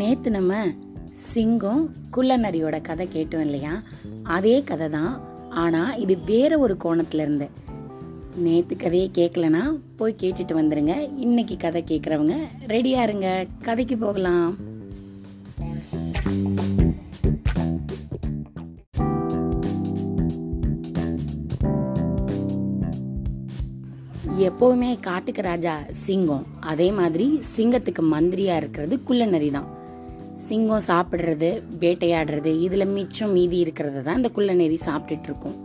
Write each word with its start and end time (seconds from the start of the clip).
நேற்று 0.00 0.30
நம்ம 0.30 0.52
சிங்கம் 1.12 1.82
குள்ளநரியோட 2.16 2.80
கதை 2.82 3.08
கேட்டோம் 3.14 3.40
இல்லையா? 3.40 3.82
அதே 4.22 4.62
கதை 4.62 4.88
தான் 4.88 5.20
ஆனால் 5.50 5.98
இது 5.98 6.18
வேற 6.26 6.58
ஒரு 6.58 6.76
கோணத்துல 6.84 7.22
இருந்து. 7.24 7.48
நேற்று 8.36 8.76
கதையை 8.76 9.10
கேட்கலனா 9.14 9.62
போய் 9.96 10.16
கேட்டுட்டு 10.20 10.58
வந்துருங்க. 10.60 10.94
இன்னைக்கு 11.16 11.56
கதை 11.56 11.84
கேட்குறவங்க 11.86 12.34
ரெடியா 12.66 13.02
இருங்க. 13.02 13.46
கதைக்கு 13.62 13.96
போகலாம். 13.96 14.56
எப்பவுமே 24.38 25.00
காட்டுக்கு 25.00 25.42
ராஜா 25.42 25.74
சிங்கம். 25.90 26.46
அதே 26.60 26.90
மாதிரி 26.90 27.40
சிங்கத்துக்கு 27.56 28.02
மந்திரியா 28.14 28.56
இருக்கிறது 28.56 29.02
குள்ளநரி 29.02 29.50
தான் 29.50 29.78
சிங்கம் 30.32 30.86
சாப்பிடுறது 30.86 31.62
வேட்டையாடுறது 31.80 32.60
இதில் 32.60 32.92
மிச்சம் 32.96 33.32
மீதி 33.32 33.64
இருக்கிறத 33.64 34.02
தான் 34.02 34.16
இந்த 34.16 34.30
குள்ளநரி 34.30 34.78
சாப்பிட்டுட்டு 34.86 35.28
இருக்கும். 35.30 35.56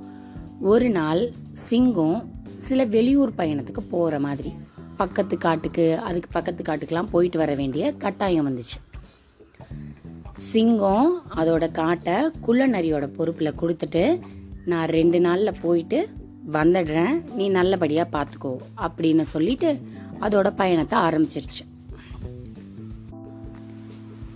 ஒரு 0.62 0.90
நாள் 0.90 1.34
சிங்கம் 1.52 2.18
சில 2.48 2.86
வெளியூர் 2.86 3.32
பயணத்துக்கு 3.38 3.80
போகிற 3.80 4.20
மாதிரி 4.20 4.52
பக்கத்து 4.98 5.38
காட்டுக்கு 5.38 6.00
அதுக்கு 6.08 6.30
பக்கத்து 6.32 6.64
காட்டுக்கெலாம் 6.64 7.12
போயிட்டு 7.12 7.38
வர 7.38 7.56
வேண்டிய 7.56 7.94
கட்டாயம் 7.94 8.48
வந்துச்சு. 8.50 8.78
சிங்கம் 10.34 11.22
அதோட 11.36 11.72
காட்டை 11.72 12.32
குள்ளநரியோட 12.48 13.06
பொறுப்பில் 13.18 13.58
கொடுத்துட்டு 13.62 14.20
நான் 14.66 14.90
ரெண்டு 14.90 15.20
நாளில் 15.20 15.60
போயிட்டு 15.62 16.10
வந்துடுறேன் 16.54 17.24
நீ 17.36 17.50
நல்லபடியாக 17.50 18.14
பார்த்துக்கோ 18.16 18.58
அப்படின்னு 18.88 19.22
சொல்லிட்டு 19.22 19.82
அதோட 20.20 20.50
பயணத்தை 20.56 21.00
ஆரம்பிச்சிருச்சு. 21.00 21.64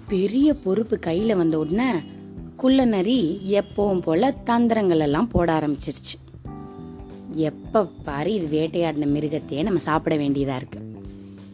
பெரிய 0.10 0.54
பொறுப்பு 0.54 1.00
கையில 1.06 1.36
வந்த 1.36 1.60
உடனே 1.60 2.00
குள்ளநரி 2.56 3.42
எப்பவும் 3.46 4.02
போல 4.02 4.32
தந்திரங்கள் 4.32 5.00
எல்லாம் 5.00 5.28
போட 5.28 5.60
ஆரம்பிச்சிருச்சு. 5.60 6.16
எப்ப 7.32 7.86
பாரு 7.86 8.34
இது 8.34 8.60
வேட்டையாடின 8.60 9.08
மிருகத்தையே 9.08 9.64
நம்ம 9.64 9.80
சாப்பிட 9.80 10.16
வேண்டியதா 10.16 10.56
இருக்கு. 10.56 10.80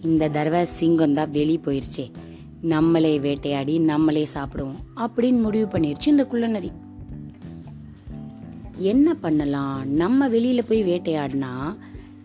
இந்த 0.01 0.29
தடவை 0.29 0.65
சிங்கம் 0.65 1.13
தான் 1.13 1.31
வெளியே 1.31 1.59
போயிருச்சே. 1.65 2.11
நம்மளே 2.61 3.19
வேட்டையாடி 3.19 3.79
நம்மளே 3.79 4.27
சாப்பிடுவோம் 4.33 4.75
அப்படின்னு 4.95 5.41
முடிவு 5.41 5.65
பண்ணிருச்சு 5.65 6.05
இந்த 6.05 6.25
குள்ளநரி. 6.25 6.71
என்ன 8.77 9.13
பண்ணலாம்? 9.13 9.89
நம்ம 9.89 10.29
வெளியில 10.29 10.61
போய் 10.67 10.83
வேட்டையாடினா 10.83 11.75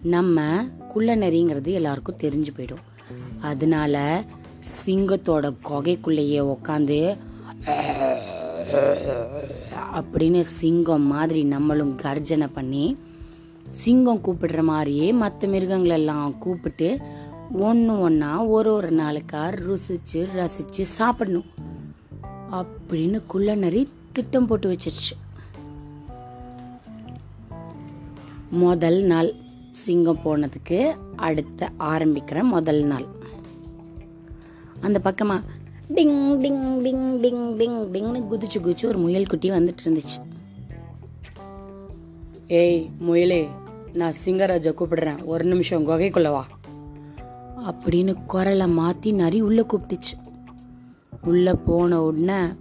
நம்ம 0.02 0.64
குள்ளநரிங்கிறது 0.94 1.66
எல்லாருக்கும் 1.66 2.16
தெரிஞ்சு 2.20 2.48
போயிடும். 2.56 2.88
அதனால 3.40 4.24
சிங்கத்தோட 4.86 5.54
குகைக்குள்ளேயே 5.64 6.56
உக்காந்து 6.56 7.18
அப்படின்னு 9.92 10.40
சிங்கம் 10.40 11.02
மாதிரி 11.02 11.44
நம்மளும் 11.44 11.96
கர்ஜனை 11.96 12.48
பண்ணி 12.52 12.96
சிங்கம் 13.70 14.22
கூப்பிடுற 14.24 14.62
மாதிரியே 14.62 15.12
மற்ற 15.12 15.48
மிருகங்கள் 15.48 15.90
எல்லாம் 15.90 16.38
கூப்பிட்டு 16.38 16.98
ஒன்று 17.52 18.00
ஒன்றா 18.00 18.44
ஒரு 18.44 18.72
ஒரு 18.74 18.92
நாளுக்கா 18.92 19.42
ருசிச்சு 19.60 20.28
ரசிச்சு 20.36 20.82
சாப்பிடணும் 20.82 21.44
அப்படின்னு 22.50 23.26
குள்ளநரி 23.26 23.88
திட்டம் 24.12 24.46
போட்டு 24.46 24.72
வச்சிருச்சு. 24.72 25.14
முதல் 28.50 29.02
நாள் 29.02 29.34
சிங்கம் 29.70 30.20
போனதுக்கு 30.24 30.96
அடுத்த 31.16 31.70
ஆரம்பிக்கிற 31.78 32.42
முதல் 32.42 32.82
நாள். 32.82 33.06
அந்த 34.80 35.00
பக்கமாக 35.00 35.46
டிங் 35.94 36.38
டிங் 36.42 36.80
டிங் 36.80 37.18
டிங் 37.20 37.56
டிங் 37.56 37.88
டிங்னு 37.92 38.26
குதிச்சு 38.30 38.56
குதிச்சு 38.56 38.86
ஒரு 38.86 38.98
முயல் 38.98 39.26
குட்டி 39.26 39.50
வந்துட்டு 39.50 39.76
இருந்துச்சு. 39.84 40.22
ஏய் 42.46 42.90
முயலே 42.98 43.48
நான் 43.92 44.12
சிங்கராஜா 44.24 44.72
கூப்பிடுறேன். 44.72 45.24
ஒரு 45.24 45.44
நிமிஷம் 45.44 45.88
குகைக்குள்ள 45.88 46.30
வா. 46.30 46.46
அப்படின்னு 47.56 48.26
குரலை 48.26 48.76
மாத்தி 48.76 49.14
நரி 49.14 49.40
உள்ள 49.40 49.66
கூப்பிட்டுச்சு. 49.72 50.28
உள்ள 51.22 51.54
போன 51.54 52.02
உடனே 52.02 52.52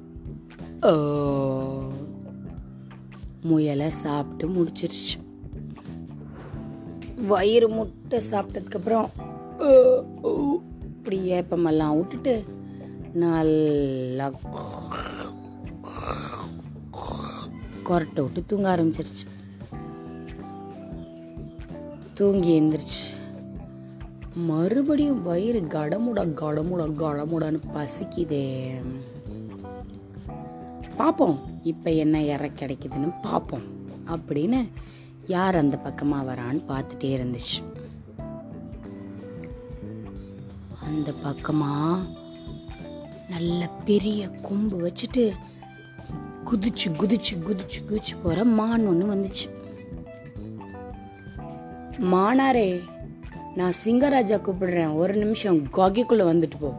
"ஓ." 0.81 1.87
முயலை 3.41 3.89
சாப்பிட்டு 3.89 4.53
முடிச்சிருச்சு. 4.53 5.27
வயிறு 7.27 7.69
முட்டை 7.69 8.21
சாப்பிட்டதுக்கு 8.31 8.75
அப்புறம் 8.75 9.09
இப்படி 11.09 11.31
ஏப்பமெல்லாம் 11.33 11.95
விட்டுட்டு 11.97 12.33
நல்லா 13.13 14.31
கொரட்டை 17.87 18.21
விட்டு 18.21 18.43
தூங்க 18.47 18.67
ஆரம்பிச்சிருச்சு. 18.75 19.23
தூங்கி 22.13 22.51
எந்திரிச்சு. 22.59 23.01
மறுபடியும் 24.35 25.23
வயிறு 25.23 25.61
கடமுடா 25.75 26.25
கடமுடா 26.41 26.87
கடமுடான்னு 27.01 27.61
பசிக்குதே. 27.75 28.43
பார்ப்போம் 30.97 31.39
இப்போ 31.63 31.91
என்ன 32.03 32.21
இற 32.23 32.49
கிடைக்குதுன்னு 32.49 33.13
பார்ப்போம் 33.21 33.67
அப்படின்னு 34.07 34.61
யார் 35.27 35.55
அந்த 35.55 35.77
பக்கமாக 35.77 36.33
வரான்னு 36.33 36.63
பார்த்துட்டே 36.67 37.11
இருந்துச்சு. 37.17 37.57
அந்த 40.89 41.11
பக்கமாக 41.23 42.01
நல்ல 43.29 43.69
பெரிய 43.85 44.27
கொம்பு 44.27 44.77
வச்சுட்டு 44.87 45.23
குதிச்சு 46.45 46.87
குதிச்சு 46.99 47.33
குதிச்சு 47.47 47.77
குதிச்சு 47.87 48.13
போகிற 48.23 48.43
மான் 48.43 48.87
ஒன்று 48.87 49.05
வந்துச்சு. 49.15 49.45
மானாரே 52.13 52.69
நான் 53.55 53.79
சிங்கராஜா 53.85 54.37
கூப்பிடுறேன். 54.39 54.95
ஒரு 54.95 55.13
நிமிஷம் 55.15 55.57
கொகைக்குள்ளே 55.57 56.25
வந்துட்டு 56.31 56.57
போ. 56.59 56.69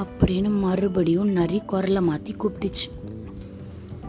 அப்படின்னு 0.00 0.50
மறுபடியும் 0.60 1.28
நரி 1.28 1.60
குரலை 1.66 2.02
மாற்றி 2.02 2.36
கூப்பிட்டுச்சு. 2.40 2.86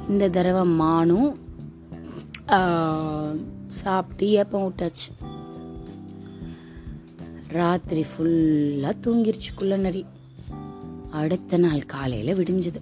இந்த 0.10 0.30
தடவை 0.30 0.66
மானும் 0.66 1.30
சாப்பிட்டு 3.68 4.30
ஏப்பம் 4.30 4.66
விட்டாச்சு. 4.68 5.10
ராத்திரி 7.52 8.02
ஃபுல்லாக 8.02 8.94
தூங்கிருச்சு 9.04 9.52
குள்ளநரி 9.56 10.06
அடுத்த 11.10 11.58
நாள் 11.58 11.86
காலையில் 11.86 12.38
விடிஞ்சது. 12.38 12.82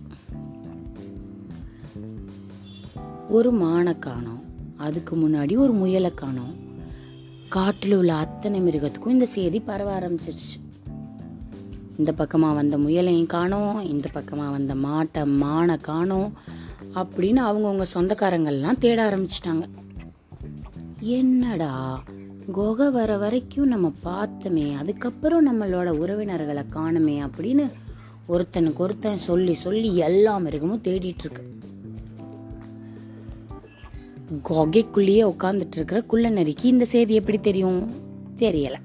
ஒரு 3.30 3.54
மானை 3.54 4.00
காணோம். 4.00 4.44
அதுக்கு 4.78 5.16
முன்னாடி 5.16 5.58
ஒரு 5.58 5.72
முயலை 5.72 6.14
காணோம். 6.14 6.54
காட்டில் 7.50 7.94
உள்ள 7.94 8.14
அத்தனை 8.14 8.62
மிருகத்துக்கும் 8.62 9.10
இந்த 9.10 9.26
செய்தி 9.26 9.60
பரவ 9.60 10.00
ஆரம்பிச்சிருச்சு. 10.00 10.78
இந்த 11.98 12.12
பக்கமாக 12.12 12.54
வந்த 12.54 12.78
முயலையும் 12.78 13.26
காணோம். 13.26 13.86
இந்த 13.90 14.10
பக்கமாக 14.14 14.52
வந்த 14.52 14.76
மாட்டை 14.76 15.28
மானை 15.28 15.82
காணோம் 15.82 16.34
அப்படின்னு 16.96 17.40
அவங்கவுங்க 17.40 17.86
சொந்தக்காரங்கள்லாம் 17.94 18.78
தேட 18.78 19.10
ஆரம்பிச்சிட்டாங்க. 19.10 19.70
என்னடா? 21.00 22.04
குகை 22.52 22.90
வர 22.90 23.18
வரைக்கும் 23.18 23.68
நம்ம 23.68 23.94
பார்த்தோமே 24.06 24.78
அதுக்கப்புறம் 24.78 25.48
நம்மளோட 25.48 25.90
உறவினர்களை 25.90 26.66
காணுமே 26.74 27.30
அப்படின்னு 27.30 27.72
ஒருத்தனுக்கு 28.30 28.76
ஒருத்தன் 28.76 29.18
சொல்லி 29.18 29.54
சொல்லி 29.54 29.96
எல்லா 29.96 30.38
மிருகமும் 30.38 30.82
தேடிட்டு 30.84 31.16
இருக்கு. 31.18 31.58
குகைக்குள்ளேயே 34.50 35.36
உட்காந்துட்டு 35.36 35.76
இருக்கிற 35.76 36.04
குள்ளநரிக்கு 36.10 36.64
இந்த 36.64 36.86
செய்தி 36.86 37.14
எப்படி 37.14 37.40
தெரியும்? 37.40 37.92
தெரியல. 38.38 38.76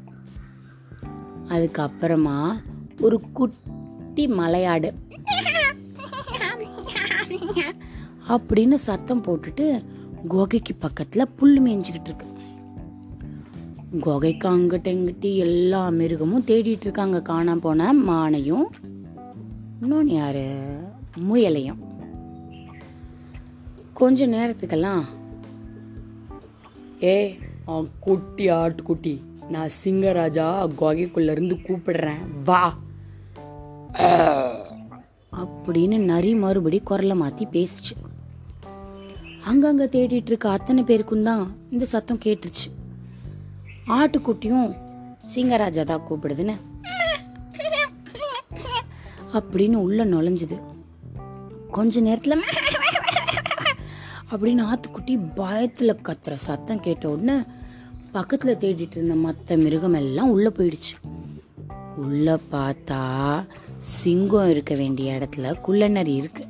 அதுக்கப்புறமா 1.49 2.53
ஒரு 3.01 3.21
குட்டி 3.33 4.27
மலையாடு. 4.27 4.93
அப்படின்னு 8.29 8.75
சத்தம் 8.75 9.25
போட்டுட்டு 9.25 9.85
குகைக்கு 10.29 10.77
பக்கத்துல 10.81 11.25
புல் 11.37 11.63
மேய்ஞ்சிக்கிட்டு 11.63 12.05
இருக்கு. 12.05 12.27
குகைக்கு 14.01 14.49
அங்கிட்ட 14.49 14.85
இங்கிட்டு 14.85 15.37
எல்லா 15.37 15.89
மிருகமும் 15.89 16.45
தேடிட்டு 16.45 16.81
இருக்காங்க 16.81 17.19
காணாம 17.19 17.57
போன 17.57 17.95
மானையும் 17.95 18.65
இன்னொன்னு 19.83 20.05
யாரு? 20.05 20.77
முயலையும். 21.33 21.79
கொஞ்ச 23.93 24.27
நேரத்துக்கெல்லாம் 24.27 25.03
ஏய் 27.01 27.37
குட்டி 28.01 28.49
ஆட்டுக்குட்டி 28.49 29.21
நான் 29.49 29.69
சிங்கராஜா 29.85 30.71
குகைக்குள்ள 30.81 31.31
இருந்து 31.31 31.55
கூப்பிடுறேன். 31.55 32.43
வா. 32.45 32.79
அப்படின்னு 35.33 36.05
நரி 36.05 36.35
மறுபடி 36.35 36.81
குரலை 36.81 37.21
மாத்தி 37.21 37.47
பேசிச்சு. 37.53 37.93
அங்கங்க 39.49 39.85
தேடிட்டு 39.85 40.27
இருக்க 40.27 40.51
அத்தனை 40.51 40.83
பேருக்கும் 40.83 41.23
தான் 41.23 41.57
இந்த 41.71 41.85
சத்தம் 41.85 42.19
கேட்டுருச்சு. 42.25 42.84
ஆட்டுக்குட்டியும் 43.89 44.77
சிங்கராஜா 45.35 45.85
தான் 45.85 46.03
கூப்பிடுதுன்னு. 46.11 46.55
அப்படின்னு 49.33 49.75
உள்ள 49.75 50.05
நுழைஞ்சுது. 50.05 50.61
கொஞ்ச 51.71 52.01
நேரத்துல 52.01 52.41
அப்படின்னு 54.31 54.73
ஆத்துக்குட்டி 54.73 55.19
பயத்துல 55.37 55.97
கத்துற 56.03 56.33
சத்தம் 56.33 56.81
கேட்ட 56.81 57.11
உடனே 57.11 57.41
பக்கத்துல 58.15 58.55
தேடிட்டு 58.55 58.97
இருந்த 58.97 59.15
மத்த 59.15 59.57
மிருகம் 59.57 59.93
எல்லாம் 59.93 60.31
உள்ள 60.31 60.49
போயிடுச்சு. 60.49 60.95
உள்ள 61.97 62.39
பார்த்தா 62.53 63.45
சிங்கம் 63.81 64.51
இருக்க 64.51 64.75
வேண்டிய 64.75 65.19
இடத்துல 65.19 65.61
குள்ளநரி 65.61 66.15
இருக்கு. 66.15 66.47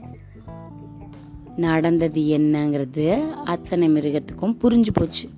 நடந்தது 1.56 2.20
என்னங்கிறது 2.20 3.31
அத்தனை 3.31 3.88
மிருகத்துக்கும் 3.88 4.56
புரிஞ்சு 4.62 4.88
போச்சு. 4.92 5.31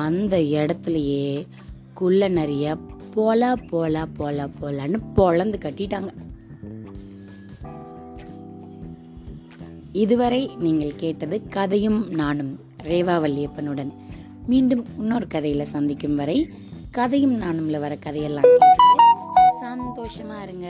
அந்த 0.00 0.36
இடத்துலையே 0.56 1.46
குள்ள 1.94 2.28
நிறைய 2.28 2.76
போல 3.14 3.56
போல 3.70 4.04
போல 4.18 4.46
போலன்னு 4.60 4.98
பொழந்து 5.16 5.58
கட்டிட்டாங்க. 5.64 6.12
இதுவரை 9.92 10.42
நீங்கள் 10.66 11.00
கேட்டது 11.02 11.36
கதையும் 11.48 12.00
நானும் 12.10 12.52
ரேவா 12.82 13.16
வல்லியப்பனுடன். 13.24 13.92
மீண்டும் 14.46 14.84
இன்னொரு 14.98 15.26
கதையில 15.34 15.62
சந்திக்கும் 15.62 16.16
வரை 16.16 16.38
கதையும் 16.90 17.36
நானும்ல 17.42 17.78
வர 17.80 17.96
கதையெல்லாம் 17.96 18.50
சந்தோஷமா 19.62 20.38
இருங்க. 20.42 20.68